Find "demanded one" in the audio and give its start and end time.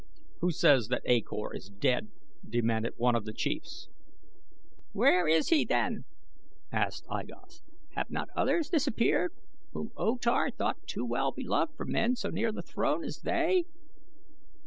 2.49-3.13